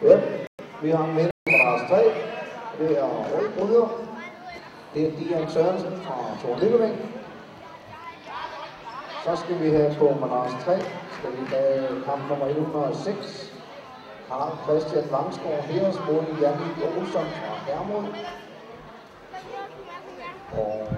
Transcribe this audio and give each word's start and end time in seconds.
Good. 0.00 0.39
Vi 0.82 0.90
har 0.90 1.04
en 1.04 1.16
vinder 1.16 1.30
på 1.44 1.56
deres 1.56 1.82
3. 1.88 2.14
Det 2.78 2.98
er 2.98 3.04
Rød 3.04 3.48
Bryder. 3.58 3.88
Det 4.94 5.06
er 5.06 5.10
Dian 5.18 5.50
Sørensen 5.50 6.00
fra 6.04 6.36
Thor 6.40 6.58
Lilleving. 6.58 6.96
Så 9.24 9.36
skal 9.36 9.60
vi 9.62 9.70
have 9.70 9.94
på 9.98 10.16
Manars 10.20 10.52
3. 10.64 10.78
Skal 11.18 11.30
vi 11.38 11.44
have 11.54 12.02
kamp 12.04 12.28
nummer 12.28 12.46
106. 12.46 13.52
Karl 14.28 14.52
Christian 14.64 15.04
Langsgaard 15.10 15.64
Heres 15.64 16.00
mod 16.06 16.24
Jannik 16.40 16.76
Olsson 16.96 17.26
fra 17.38 17.52
Hermod. 17.66 18.04
Og 20.52 20.88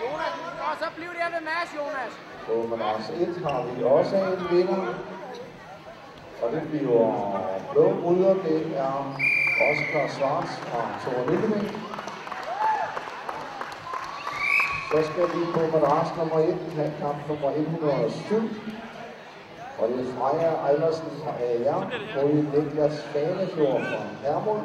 Jonas, 0.00 0.34
og 0.68 0.74
så 0.80 0.86
bliv 0.96 1.08
der 1.18 1.28
ved 1.34 1.42
Mads, 1.50 1.70
Jonas. 1.78 2.12
på 2.46 2.76
Manars 2.76 3.10
1 3.10 3.42
har 3.46 3.62
vi 3.62 3.84
også 3.84 4.16
en 4.16 4.50
vinder. 4.50 4.94
Og 6.42 6.52
det 6.52 6.62
bliver 6.70 7.06
blå 7.72 7.94
bryder. 8.02 8.34
Det 8.34 8.60
er 8.76 9.20
Oscar 9.70 10.06
Svarts 10.06 10.52
fra 10.68 10.80
Tore 11.04 11.26
Lilleving. 11.30 11.68
Så 14.90 15.02
skal 15.10 15.26
vi 15.34 15.52
på 15.54 15.60
madras 15.72 16.08
nummer 16.18 16.38
1 16.38 16.58
have 16.76 16.92
kamp 17.00 17.28
nummer 17.28 17.50
107. 17.50 18.36
Og 19.78 19.88
det 19.88 20.00
er 20.00 20.12
Freja 20.18 20.52
Eilersen 20.68 21.10
fra 21.22 21.30
AR 21.30 21.80
mod 22.16 22.32
Niklas 22.32 23.02
Fanefjord 23.12 23.80
fra 23.90 24.02
Hermod. 24.22 24.60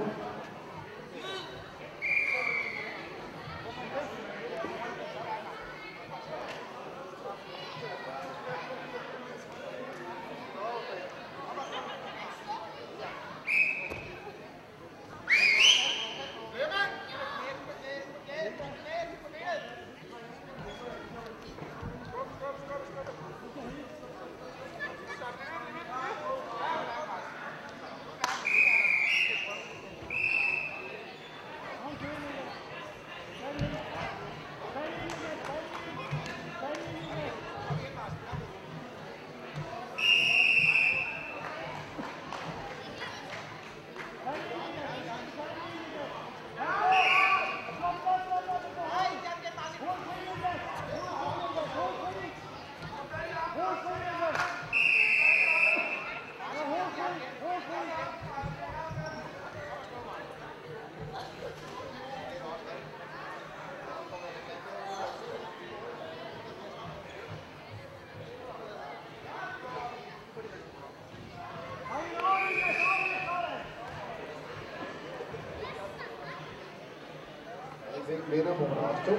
Fik 78.08 78.22
vinder 78.32 78.54
på 78.60 78.66
madras 78.72 79.00
2. 79.06 79.12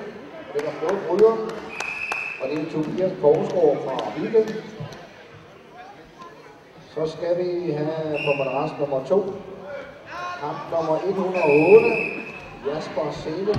Det 0.53 0.61
var 0.67 0.73
blå 0.81 0.91
bryder. 1.07 1.37
Og 2.41 2.45
det 2.51 2.57
er 2.61 2.71
Tobias 2.73 3.13
Korsgaard 3.21 3.77
fra 3.85 3.95
Viking. 4.17 4.51
Så 6.95 7.03
skal 7.15 7.33
vi 7.41 7.73
have 7.73 8.19
på 8.27 8.33
madras 8.41 8.71
nummer 8.81 9.01
2. 9.05 9.35
Kamp 10.41 10.61
nummer 10.73 10.97
108. 11.09 12.25
Jasper 12.67 13.09
Sele 13.13 13.53